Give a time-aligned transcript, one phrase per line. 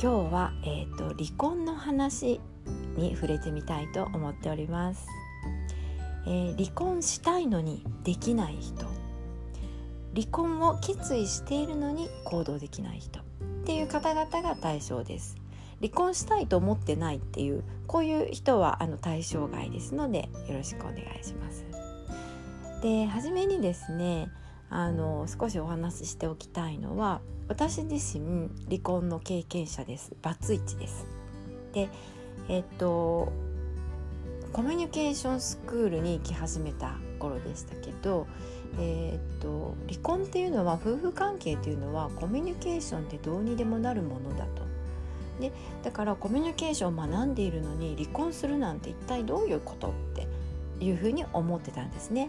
[0.00, 2.40] 今日は、えーと、離婚の話
[2.96, 5.06] に触れてみたいと思っております、
[6.26, 8.86] えー、離婚したいのにできない人。
[10.14, 13.20] 離婚を決意しているのに行動できない人。
[13.20, 13.22] っ
[13.64, 15.36] ていう方々が対象です。
[15.80, 21.64] 離婚したいと思ってないっていうこういう人はあの対象外ですのでよろしくお願いします。
[22.82, 24.28] で初めにですね
[24.72, 31.06] あの少しお話ししておきたいのは私自身離婚の経験者ですバツイチです
[31.74, 31.90] で
[32.48, 33.32] えっと
[34.52, 38.26] コミュニケーションスクールに行き始めた頃でしたけど、
[38.78, 44.62] えー、っと離婚っていうのは夫婦関係っていうのはコミュニケーションってどうにでもなるものだと。
[45.40, 50.26] でだからコミュニケーションを学んでいるのに離婚するなんて一体どういうことって
[50.84, 52.28] いうふうに思ってたんですね。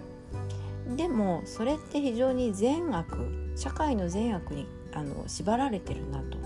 [0.87, 6.37] でもそれって非常に善悪社会の善悪にあの縛られてるなと、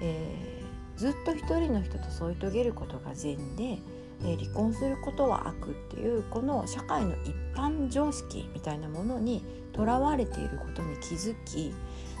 [0.00, 3.78] えー、ずっと一人の人と添い遂げることが善で、
[4.24, 11.72] えー、離婚することは悪っていうこの社会の一般常識みたいなものにとらわれていることに気づき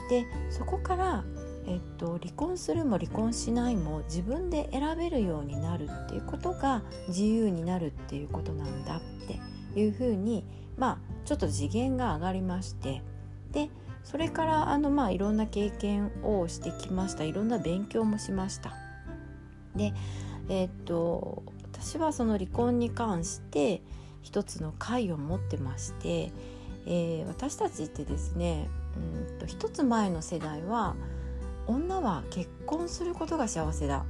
[0.08, 1.24] でそこから、
[1.66, 9.40] えっと、離婚するも離婚しないも自分で選べるようになるっていうことが自由になるっていうことなんだって。
[9.76, 10.44] いうふうに
[10.76, 13.02] まあちょっと次元が上がりまして
[13.52, 13.70] で
[14.04, 17.24] それからあのまあいろんな経験をしてきました。
[17.24, 18.74] いろんな勉強もしました。
[19.76, 19.92] で
[20.48, 23.82] えー、っと私はその離婚に関して
[24.22, 26.32] 一つの会を持ってまして、
[26.86, 30.96] えー、私たちってですねうんと一つ前の世代は
[31.66, 34.04] 女は結婚することが幸せだ。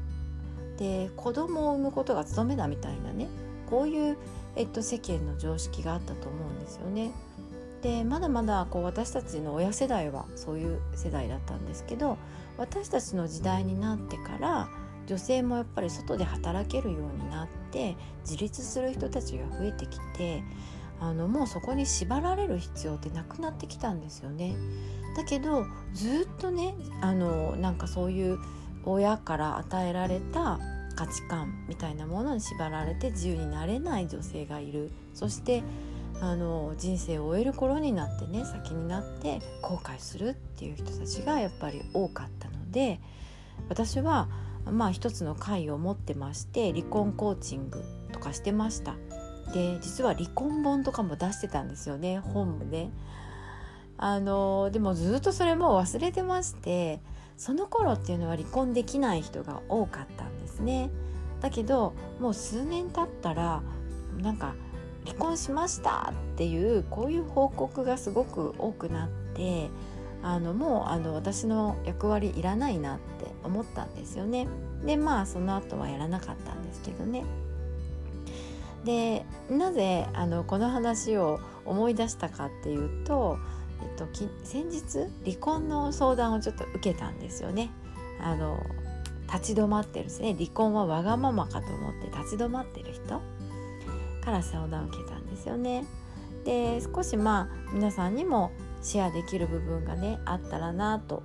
[0.79, 3.29] で子供を産むことが務めだみたいなね
[3.69, 4.19] こういう、
[4.57, 7.13] えっと、世間の常識があったと思うんですよね。
[7.83, 12.17] でまだまだこう私たちの親世代はそういう世代だったんですけど
[12.57, 14.69] 私たちの時代になってから
[15.07, 20.45] 女性もやっぱり外で働けるようになって自立する人たちが増えてきて
[21.01, 24.55] あのもうそこに縛られる必要ってなくなってきたんですよね。
[25.17, 28.39] だけどずっとねあのなんかそういう
[28.85, 30.61] 親から与えられた
[30.95, 34.91] 価値観みたいなものに縛られて自由になれない女性がいる。
[35.15, 35.63] そして
[36.21, 43.01] あの人生を終える頃になってね先になって後悔するっていう人たちがやっぱり多かったので
[43.69, 44.29] 私は
[44.71, 47.83] まあ一つの会を持ってまして離婚コーチング
[48.13, 48.95] とかしてました。
[49.53, 52.91] で実は離婚本とかも出してたんですよね本もね。
[53.99, 57.01] あのでもずっとそれも忘れてまして
[57.43, 60.91] その頃っていうのは離婚できない人が多かったんですね
[61.41, 63.63] だけどもう数年経ったら
[64.19, 64.55] なんか
[65.05, 69.71] 離婚しましたっていうこういう報告がすごく多くなって
[70.23, 74.47] あのもうあの私の役割いらないなって思ったんですよね。
[74.87, 77.25] でまあその後はやらなかったんですけどね。
[78.85, 83.37] でなぜあのこの話を思い出したかっていうと、
[83.83, 84.07] っと、
[84.45, 87.71] 先日離婚の相談をちょっと受けたんですよね。
[88.21, 88.59] あの
[89.33, 93.21] 立ち止まってるんですね離婚はわがままかと思って立ち止まってる人
[94.23, 95.85] から相談を受けたんですよね。
[96.45, 101.23] で少しまあ皆さんにもシェアできる部分がねあったらなと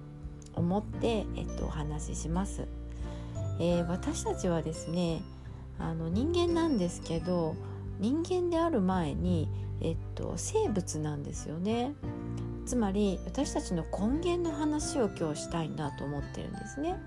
[0.56, 2.68] 思って、えっと、お話しします。
[3.60, 5.22] えー、私たちはですね
[5.80, 7.56] あの人間なんですけど
[8.00, 9.50] 人間である前に、
[9.82, 11.94] えっと、生物なんですよね。
[12.68, 17.00] つまり私たちの根源の話を今日したいなと思ってるんですね。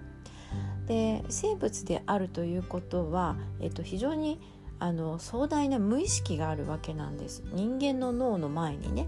[0.86, 4.40] で生物であるということは、えっと、非常に
[4.80, 9.06] あの壮大な無意識があるわけなんです人間の脳の前にね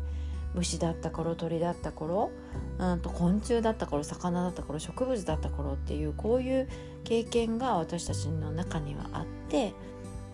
[0.55, 2.31] 虫だった頃鳥だった頃
[2.79, 6.69] うんと昆虫だった頃魚だった頃植物だった頃っていうこういう
[7.03, 9.73] 経験が私たちの中にはあって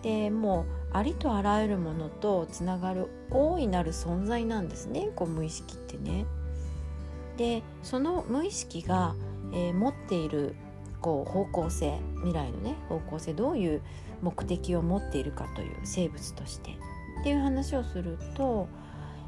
[0.01, 6.25] でもうありとあらゆるものとつながる大いなる存在なんですねこう無意識ってね。
[7.37, 9.15] でその無意識が、
[9.53, 10.55] えー、持っている
[11.01, 13.81] こう方向性未来のね方向性どういう
[14.21, 16.71] 目的を持っているかという生物として
[17.21, 18.67] っていう話をすると,、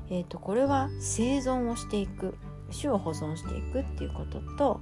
[0.09, 2.35] えーと、これは生存をしていく
[2.77, 4.81] 種を保存していくっていうことと,、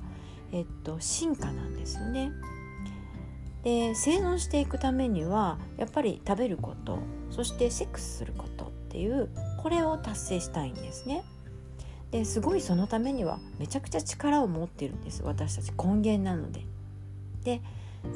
[0.51, 2.31] えーと、進化なんですよね。
[3.63, 9.29] で生存していくためにはやっぱり食べることそしてセックスすることっていう
[9.61, 11.23] これを達成したいんですね。
[12.11, 16.65] ですごいそのためにはめちゃくちゃ力を持ってるんです私たち根源なので。
[17.43, 17.61] で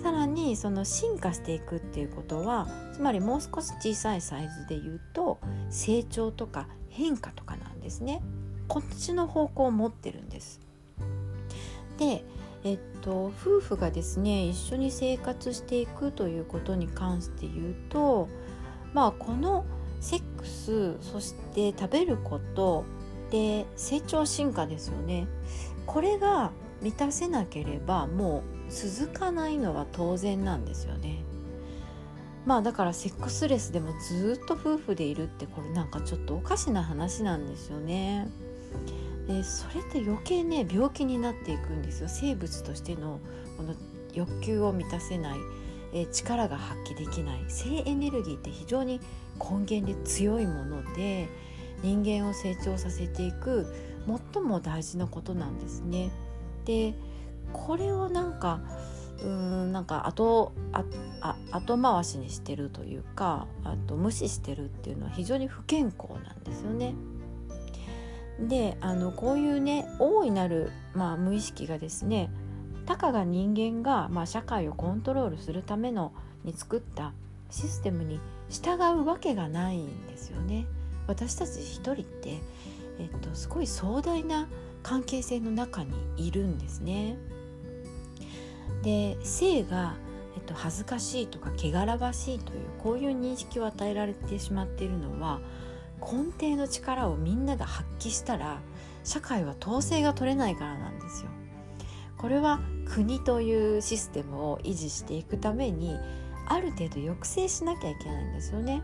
[0.01, 8.21] さらにその進化していくっていうことはつまりもう少し小さいサイズで言うと成長とか変化とかなんですね。
[8.67, 10.61] こっちの方向を持ってるんです。
[11.97, 12.23] で
[12.63, 18.29] えっと、夫婦がですね一緒に生活していくということに関して言うと
[18.93, 19.65] まあこの
[19.99, 22.85] セックスそして食べること
[23.31, 25.27] で成長進化ですよね。
[25.85, 26.51] これが
[26.81, 31.23] 満たせなければもう続かないのは当然なんですよね。
[32.45, 38.27] まあだからセックスレスでもずっと夫婦でいるってこれなんかちょっとおかしな話なんですよね。
[39.27, 43.19] でそれって余計ね病気になっていくんですよ生物としての
[43.57, 43.73] この
[44.13, 45.39] 欲求を満たせない、
[45.91, 48.99] え力が発揮できない性エネルギーって非常に
[49.39, 51.27] 根源で強いもので
[51.81, 53.65] 人間を成長させていく
[54.33, 56.11] 最も大事なことなんですね。
[56.65, 56.93] で
[57.51, 58.61] これをなんか
[59.19, 60.83] うーんなんか後あ
[61.21, 66.93] あ後回しにしてるというかあと無視してるっていうのは非常に不健康なんですよね。
[68.39, 72.31] であのこういうね大いなる、まあ、無意識がですね
[72.85, 76.11] たかが人間が、まあ、社会をコントロールするための
[76.43, 77.13] に作った
[77.49, 78.19] システムに
[78.49, 80.65] 従うわけがないんですよね。
[81.07, 82.39] 私たち一人って、
[82.99, 84.47] えっと、すごい壮大な
[84.81, 87.17] 関係性の中にいるんですね。
[88.83, 89.95] で性が、
[90.35, 95.39] えっと、恥ずかしいとか汚らわしいというこういう認識を与えられてしまっているのは
[96.03, 98.59] 根底の力をみんなが発揮したら
[99.03, 101.29] 社会は統制が取れないからなんですよ。
[102.17, 105.97] これは国というシステムを維持していくために
[106.47, 108.81] ある程度抑制しなきゃいけないんですよね。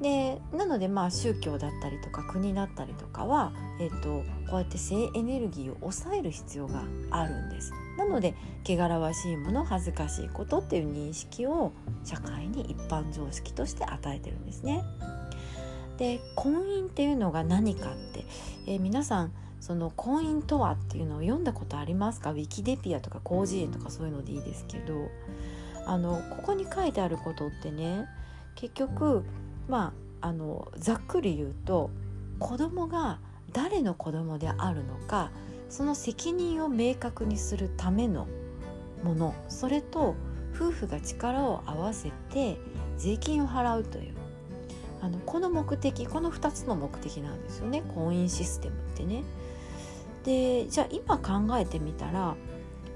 [0.00, 7.72] でなのでまあ宗教だったりとか国だったりとかは、えーと、こうやって性エネルギーを抑える必要があるんです。
[7.98, 8.34] なので
[8.66, 11.72] 汚らわしいもの恥ずかしいことっていう認識を
[12.02, 14.82] 社会に一般常識として与えてるんですね。
[16.00, 18.24] で婚姻っていうのが何かって、
[18.66, 22.32] えー、皆さんその婚姻とはっていうのを読んだことありますか？
[22.32, 25.08] ウィキデピアとか広辞苑とかそういうのでいいですけど。
[25.86, 28.06] あのここに書いてあることってね
[28.54, 29.24] 結局
[29.66, 31.90] まああのざっくり言うと
[32.38, 33.18] 子供が
[33.52, 35.30] 誰の子供であるのか
[35.70, 38.28] その責任を明確にするための
[39.02, 40.14] ものそれと
[40.54, 42.58] 夫婦が力を合わせて
[42.98, 44.14] 税金を払うという
[45.00, 49.24] あのこの目的この2つの目的なんですよね婚姻システムってね。
[50.24, 52.36] でじゃあ今考えてみたら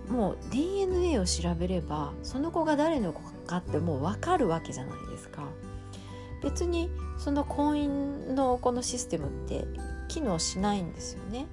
[0.08, 5.42] もう DNA を調べればその子が誰の子かってもう分かるわけじゃないですか。
[6.42, 9.66] 別にその婚姻のこのシステムって
[10.08, 11.46] 機能しないんですよね。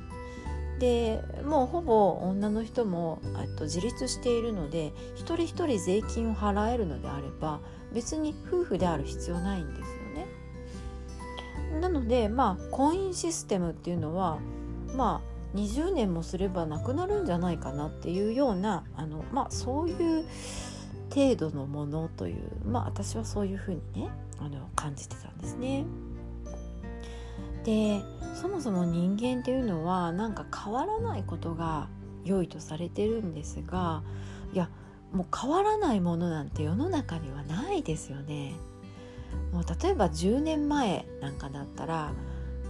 [0.79, 3.21] でもうほぼ女の人も
[3.55, 7.59] と自立しているので一人一人税金を払えるのであれば
[7.93, 9.90] 別に夫婦である必要ないんです。
[11.81, 14.39] なのでまあ婚姻システムっていうのは
[14.95, 20.25] まあ20年もすればなくなるんじゃないかなっていうようなあの、まあ、そういう
[21.13, 24.09] 程度のものというまあ私はそういうふうにね
[24.39, 25.85] あの感じてたんですね。
[27.65, 28.01] で
[28.33, 31.89] そもそも人間っていうのはなんか変わらないことが
[32.23, 34.01] 良いとされてるんですが
[34.53, 34.69] いや
[35.11, 38.53] もう変わらないものなんて世の中にはないですよね。
[39.51, 42.13] もう例えば10年前なんかだったら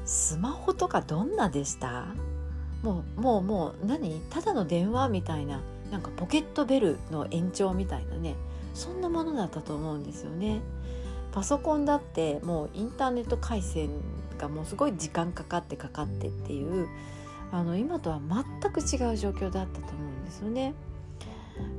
[0.06, 2.08] スマホとかどんなでした？
[2.82, 4.20] もうもうもう何？
[4.30, 8.36] ただの電話みたいななんかポケットベルの延長みたいなね
[8.74, 10.62] そんなものだったと思うんですよね。
[11.32, 13.90] パソコンだってもうインターネット回線
[14.38, 16.90] がもうすごい時間かかってかかってっていう
[17.52, 20.74] あの今とは全く違う状況だったと思うんですよね。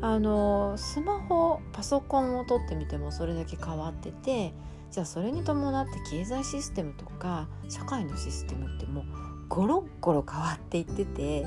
[0.01, 4.53] あのスマホパソコンを取ってみてもそれだけ変わってて
[4.91, 9.05] じゃあそれに伴って経済システムとか社会のシステムってもう
[9.49, 11.47] ゴロッゴロ変わっていってて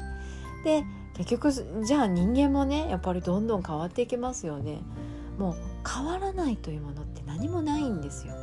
[0.64, 0.84] で
[1.16, 4.82] 結局じゃあ人間もねやっぱりどんどん変わっていきますよね。
[5.38, 5.56] もう
[5.88, 8.34] 変わらないというものって何もないんですよ。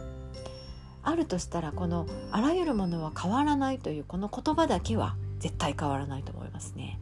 [1.03, 7.01] あるとしたらこのあらゆるものは変わらないというこの言葉だけは絶対変わらないと思いますね。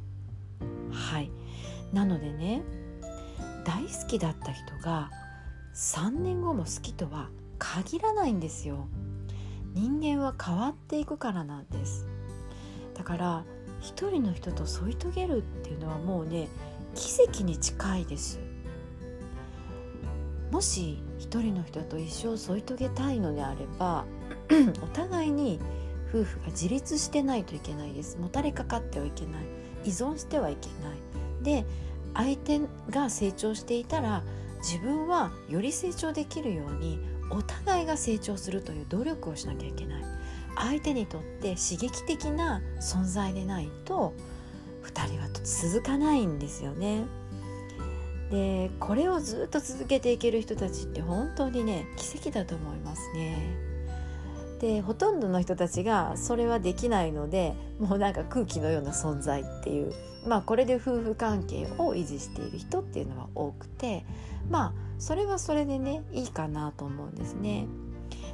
[0.90, 1.30] はい
[1.92, 2.62] なのでね
[3.64, 5.10] 大好きだった人が
[5.74, 8.88] 3年後も好きとは限らないんですよ。
[9.74, 12.08] 人間は変わっていくからなんです。
[12.94, 13.44] だから
[13.80, 16.48] 一人の人と添い遂げるっていうのはもうね
[16.94, 18.38] 奇跡に近いです
[20.50, 24.04] もし一人の人と一生添い遂げたいのであれば
[24.82, 25.60] お互いに
[26.10, 29.44] 夫婦が自立してないといけないですもたれかかってはいけない
[29.84, 30.98] 依存してはいけない
[31.42, 31.64] で
[32.14, 34.22] 相手が成長していたら
[34.58, 36.98] 自分はより成長できるように
[37.30, 40.04] お互いが成長するという努力をしなきゃいけない
[40.56, 44.12] 相手にとって刺激的な存在でないと
[44.82, 47.04] 2人は続かないんですよね。
[48.30, 53.56] でこれをずっと続けていける人たちって本当にね奇跡だと思いますね。
[54.60, 59.92] でほとんどの人たちがそれはできないのでもうなんか空気のような存在っていう
[60.26, 64.04] まあこれで夫婦関係を維持している人っていうのは多くて
[64.48, 67.66] まあそれはそれでねいいかなと思うんですね。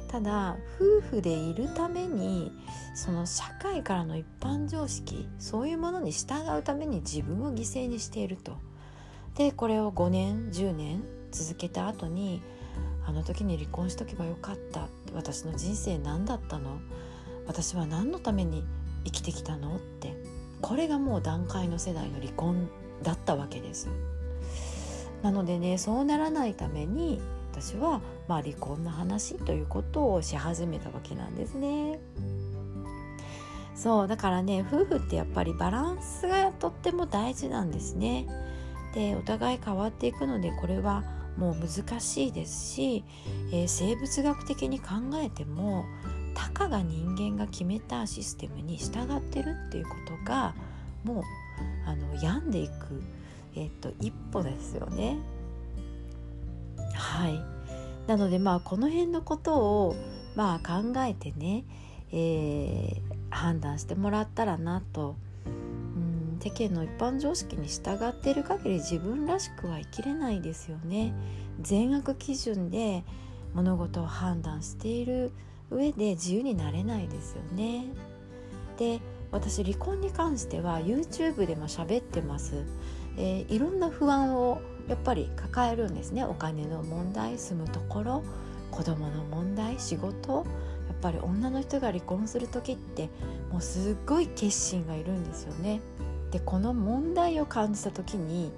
[0.09, 2.53] ただ夫婦でいるために
[2.95, 8.57] その社会からの一般常識そういうものに従うために自分を犠牲にしていると。
[9.35, 12.41] でこれを5年10年続けた後に
[13.05, 16.79] あの時に離婚しとけばよかった私の人生何だったの？
[17.45, 18.63] 私は何のために
[19.05, 19.75] 生きてきたの？
[19.75, 20.15] って
[20.61, 22.69] これがもう段階の世代の離婚
[23.03, 23.89] だったわけです。
[25.21, 27.19] なのでねそうならないために
[27.51, 31.99] 私は、まあ、離婚の話ということをし始めたわけなんですね。
[33.75, 38.27] そうだからね夫婦ってやっぱりバランスがとっても大事なんですね。
[38.93, 41.03] でお互い変わっていくのでこれは
[41.37, 43.03] もう難しいですし、
[43.51, 45.85] えー、生物学的に考えても
[46.37, 50.53] たかが人間が決めたシステムに従ってるっていうことが
[51.03, 51.23] もう
[51.87, 53.01] あの病んでいく、
[53.55, 55.17] え、っと一歩ですよね。
[56.93, 57.41] はい。
[58.05, 59.95] なのでまあこの辺のことを
[60.35, 61.65] まあ考えてね、
[62.11, 63.01] えー、
[63.31, 65.15] 判断してもらったらなと。
[66.39, 71.13] 世間の一般常識に従っている限り自分らしくは生きれないですよね。
[71.59, 73.03] 善悪基準で
[73.53, 75.33] 物事を判断している
[75.69, 77.85] 上で自由になれないですよね。
[78.77, 78.99] で
[79.31, 82.63] 私離婚に関しては YouTube でも喋ってます、
[83.17, 86.23] えー、いろんな不安をやっぱり抱えるんですね。
[86.23, 88.23] お金の問題住むところ
[88.71, 90.45] 子供の問題仕事。
[90.87, 93.09] やっぱり女の人が離婚する時って
[93.51, 95.81] もうすっごい決心がいるんですよね。
[96.31, 98.51] でこの問題を感じた時に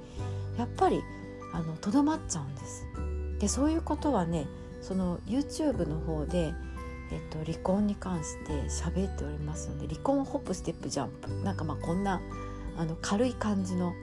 [0.58, 1.02] やっぱり
[1.82, 2.86] とどまっちゃうんです。
[3.40, 4.48] でそういうことはね
[4.82, 6.54] その YouTube の方で、
[7.12, 11.30] えっと、離婚に関して喋っておりますので離婚ホップステップジャンプ。
[11.44, 12.22] なんかまあこんな
[12.78, 13.94] あの軽い感じの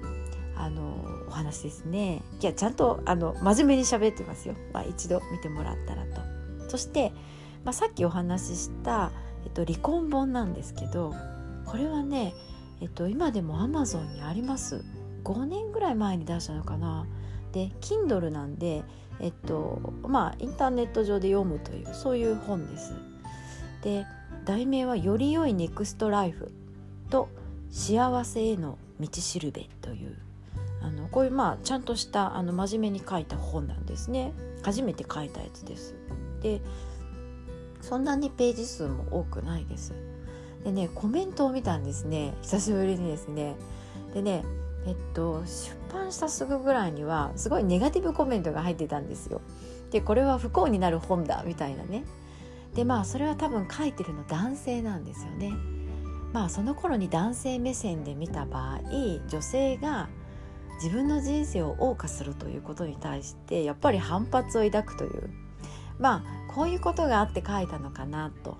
[0.56, 2.22] あのお話ですね。
[2.40, 6.20] いやちゃんとあの真面目に喋ってますよ、まあ、一度見てもらったらと。
[6.68, 7.12] そして、
[7.64, 9.12] まあ、さっきお話しした、
[9.44, 11.14] えっと、離婚本なんですけど
[11.64, 12.34] これはね
[12.80, 14.84] えっと、今でも Amazon にあります。
[15.24, 17.06] 5年ぐらい前に出したのかな。
[17.52, 18.84] で Kindle なんで
[19.20, 22.94] えっとまあインターネット上で読むというそういう本です。
[23.82, 24.06] で
[24.44, 26.52] 題名は「より良いネクストライフ」
[27.10, 27.28] と
[27.70, 30.16] 「幸せへの道しるべ」という
[30.82, 34.32] あのこういうまあちゃんとしたあの真面目に書いた本なんですね。
[34.62, 35.94] 初めて書いたやつです。
[36.42, 36.60] で
[37.80, 39.94] そんなにページ数も多くないです。
[40.64, 42.34] でねコメントを見たんですね。
[42.42, 43.56] 久しぶりにですね。
[44.14, 44.44] でね
[44.86, 49.40] えっと出版したすぐぐらいにはすごいネガティブコメントが入ってたんですよ。
[49.90, 52.04] でこれは不幸になる本だみたいなね。
[52.74, 55.52] でまあそれは多分書いてるの男性なんですよね。
[56.32, 58.80] まあその頃に男性目線で見た場合
[59.28, 60.08] 女性が
[60.82, 65.30] 自分の人生を謳歌するということに対してやっぱり反発を抱くという。
[65.98, 68.56] まあこういうことがあって書いたのかなと。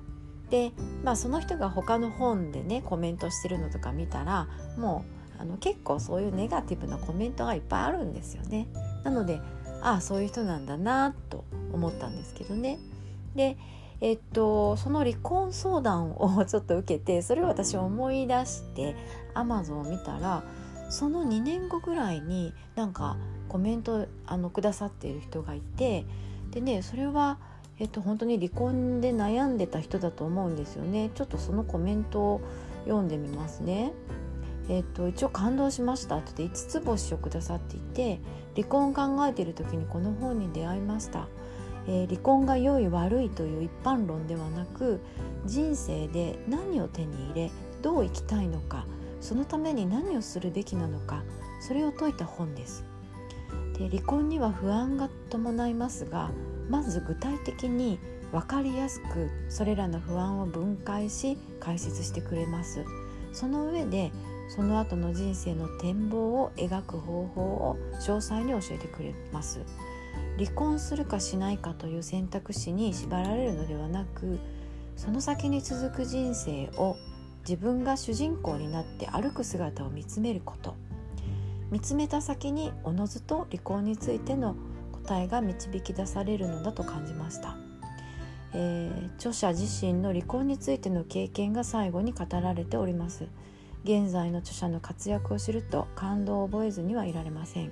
[0.51, 8.69] で、まあ、その人が他の本でねコメントしてるのとか見たらもうあの結構そういうネガティブなコメントがいっぱいあるんですよね。
[9.05, 9.41] なので
[9.83, 12.79] ああそういう人なんだなと思ったんですけどね。
[13.35, 13.57] で
[14.01, 18.95] えっと、その離婚相談をちょっと受けてそれを私思い出して
[19.33, 20.43] アマゾンを見たら
[20.91, 23.17] その2年後ぐらいになんか
[23.49, 26.05] コメントあのくださっている人がいて
[26.51, 27.39] でねそれは
[27.79, 32.41] えっと、本当に離婚で悩んでた人だと思うんですよねちょっとそのコメントを
[32.85, 33.93] 読んでみますね。
[34.69, 38.21] えっと、一応感動しましたって5つ星をくださっていて
[38.55, 41.29] 離婚を考えている時にこの本に出会いました、
[41.87, 45.01] えー、離婚が良い悪いという一般論ではなく
[45.45, 47.51] 人生で何を手に入れ
[47.83, 48.87] どう生きたいのか
[49.21, 51.23] そのために何をするべきなのか
[51.61, 52.85] それを説いた本です。
[53.79, 56.31] で離婚には不安が伴いますが
[56.69, 57.99] まず具体的に
[58.33, 62.85] 分かりやすくそれらの不安を分解し解説してくれます。
[63.33, 64.13] その上で
[64.49, 69.61] その後の人生の展望を描く方法を詳細に教えてくれます。
[70.39, 74.39] 離婚するかしないかという選択肢に縛られるのではなく
[74.95, 76.97] その先に続く人生を
[77.41, 80.75] 自分が主人公になって歩く姿を見つめること。
[81.71, 84.55] 見つめた先におのずと離婚についての
[84.93, 87.57] 答えが導き出されるのだと感じました、
[88.55, 93.27] えー、著者自身の離婚についての経験が最後に語られております。
[93.87, 97.71] 現在の著者の活躍を知ると感動を覚えずにはいられません。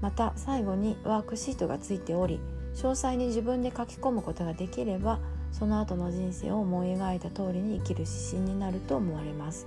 [0.00, 2.38] また最後にワークシートがついており
[2.74, 5.18] 詳細に自分で書き込むことができれば
[5.50, 9.66] その後の人生を思い描いた通りに生きる指針になると思われます。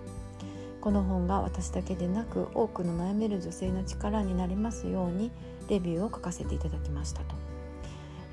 [0.79, 5.29] この本が私だけでなく多くの悩める女性の力になりますように
[5.67, 7.35] レビューを書かせていただきましたと。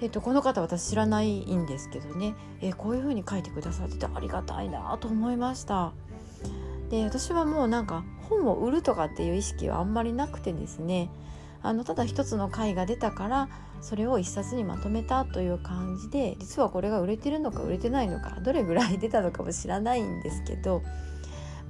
[0.00, 5.92] えっと、この方私知らないんですけどね、えこういう風に書いてくださっててありがたいなと思いました。
[6.92, 11.08] で私はもうなんか本を売るとかっていう意識はあんまりなくてですね
[11.62, 13.49] あのただ一つの回が出たから
[13.80, 20.82] それを一冊にまとめたという感じで実はこれが売れてるのか売れてないのかどれぐらい出たのかも知らないんですけど、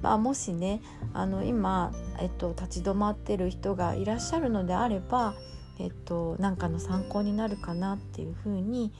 [0.01, 0.81] まあ、もしね
[1.13, 5.35] あの今、えっと、立ち止まってる人がいらっしゃるのであれば、
[5.79, 8.91] えっと、何かの参考になるかなっていうふうに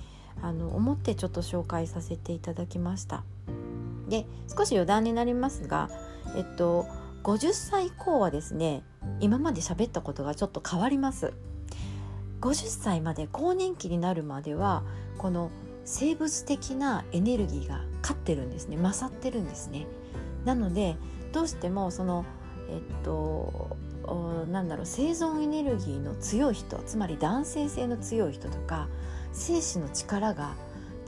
[0.42, 3.25] あの思ってちょっと紹介させていただきました。
[4.13, 5.89] で少し余談になりますが、
[6.36, 6.86] えっと、
[7.24, 8.84] 50歳以降はですね
[9.20, 11.34] 今まで喋ったことがちょっと変わります。
[12.39, 14.84] 50歳まで更年期になるまでは
[15.17, 15.50] この
[15.86, 18.77] 生物的なエネルギーが勝ってるんですね。
[18.77, 19.88] 勝ってるんですね。
[20.46, 20.96] なので
[21.32, 22.24] どうしてもその
[22.70, 23.75] えっと
[24.51, 28.89] なんだろう生存エネルギーの強い人つまり男性性の強い人とか
[29.32, 30.53] 精子の力が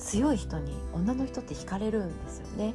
[0.06, 2.74] 強い人に女の人って惹かれるんですよね。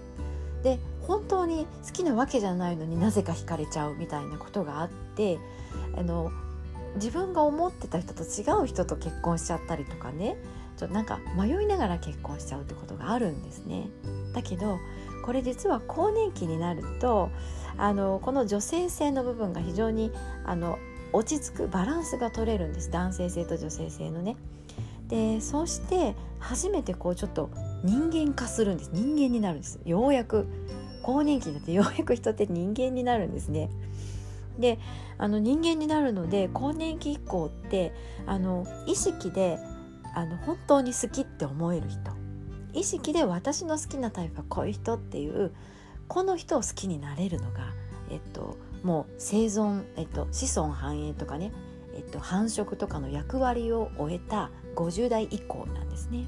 [0.62, 5.38] で本当に好きなわけじゃないのになぜか惹かれちゃうみたいなことがあって
[5.96, 6.31] あの
[6.96, 10.37] 自分が思ってた人と違う人と結婚しちゃったりとかね
[10.76, 13.88] ちょなんか迷いながら結婚しちゃうってことがあるんですね。
[14.35, 14.78] だけど
[15.24, 17.31] これ実は更年期になると
[17.78, 20.11] あのこの女性性の部分が非常に
[20.44, 20.78] あの
[21.12, 24.37] 落ち着くバランスが取れるんです男性性と女性性のね。
[25.09, 27.50] でそうして初めてこうちょっと
[27.85, 28.90] 人間化するんです。
[28.92, 29.81] 人間になるんです。
[29.85, 30.46] ようやく。
[31.03, 33.70] 更年期になってようやく人って人間になるんですね。
[34.59, 34.79] で
[35.16, 37.94] あの人間になるので更年期以降って
[38.26, 39.59] あの意識で
[40.14, 42.12] あの本当に好きって思える人。
[42.72, 45.53] 意識で私の好きなタイプはこういう人っていう
[46.09, 47.72] この人を好きになれるのが、
[48.11, 51.53] えっと、もう生存、えっと、子孫繁栄とかね、
[51.94, 56.26] えっと、繁殖とかの役割を終えた50代以降なんですね。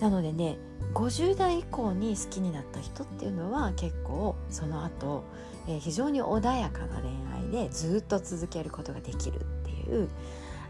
[0.00, 0.58] なのでね
[0.94, 5.24] 50代以降に好きになった人っていうのは結構その後、
[5.66, 10.08] えー、非常に穏やかな恋愛でずっと続けることができるっていう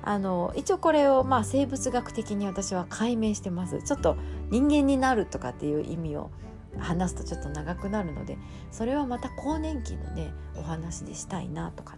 [0.03, 4.17] あの一応これをまあ生物学的に私は解明してますちょっと
[4.51, 6.31] 人間になるとかっていう意味を
[6.79, 8.39] 話すとちょっと長くなるので
[8.71, 11.97] それはまた更年期のねお話でしたいなとか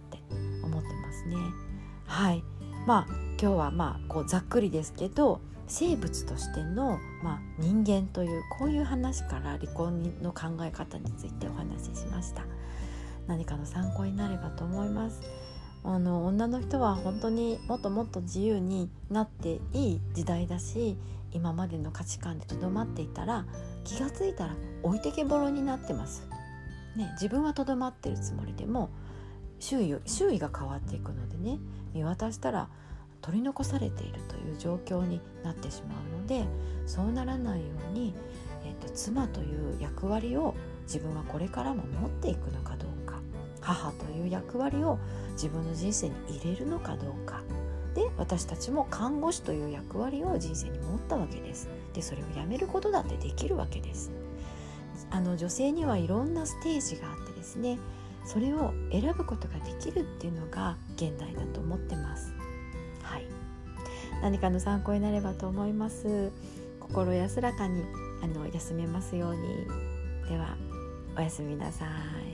[1.08, 1.36] ますね。
[2.06, 2.44] はい。
[2.86, 3.06] まあ
[3.40, 12.42] 今日はまあこうざっくりですけど生物としての、まあ、人間というこういう話から離婚の考え方についてお話ししました。
[13.26, 15.20] 何かの参考になればと思います。
[15.84, 20.96] あの女の人は本当にもっともっと自由になっていい時代だし
[21.32, 23.46] 今までの価値観でとどまっていたら
[23.84, 26.26] 気が付いたら置いてけぼろになってます、
[26.96, 28.90] ね、自分はとどまってるつもりでも
[29.58, 31.58] 周囲周囲が変わっていくのでね
[31.94, 32.68] 見渡したら
[33.20, 36.44] 取り残されているという状況になってしまうので
[36.86, 38.14] そうならないように、
[38.64, 43.20] えーと、妻という役割を自分はこれからも持っていくのかどうか
[43.60, 44.98] 母という役割を
[45.32, 47.42] 自分の人生に入れるのかどうか
[47.94, 51.68] で私たちも看護師という役割を人生に持ったわけです。
[51.94, 54.12] でそれをやめることだってできるわけです。
[55.10, 57.78] あの女性にはいろんなステージがあってですね
[58.28, 62.34] それを選ぶことができるっていうのが現代だと思ってます。
[63.02, 63.26] はい。
[64.20, 66.30] 何かの参考になればと思います。
[66.78, 67.84] 心安らかに
[68.22, 69.40] あの休めますように。
[70.28, 70.58] では
[71.16, 72.27] おやすみなさい。